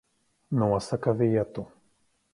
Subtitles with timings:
[0.61, 1.67] Nosaka vietu.